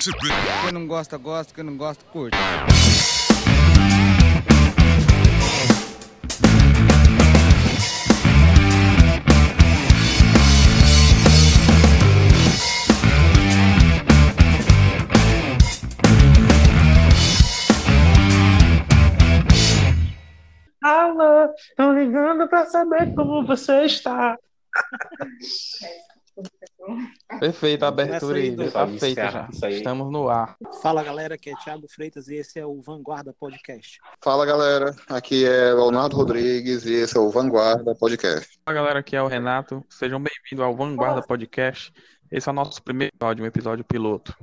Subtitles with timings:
[0.00, 1.52] Quem não gosta, gosta.
[1.52, 2.36] Quem não gosta, curte.
[20.80, 24.38] Alô, tô ligando pra saber como você está.
[27.38, 28.98] Perfeito, a abertura aí, tá Dom.
[28.98, 29.48] feita já.
[29.68, 30.56] Estamos no ar.
[30.82, 33.98] Fala galera, aqui é Thiago Freitas e esse é o Vanguarda Podcast.
[34.20, 38.58] Fala galera, aqui é Leonardo Rodrigues e esse é o Vanguarda Podcast.
[38.64, 39.84] Fala galera, aqui é o Renato.
[39.88, 41.92] Sejam bem-vindos ao Vanguarda Podcast.
[42.30, 44.36] Esse é o nosso primeiro episódio, um episódio piloto.